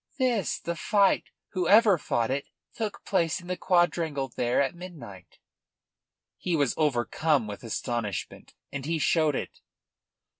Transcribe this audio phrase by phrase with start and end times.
[0.17, 0.57] "This.
[0.57, 5.37] The fight whoever fought it took place in the quadrangle there at midnight."
[6.37, 9.61] He was overcome with astonishment, and he showed it.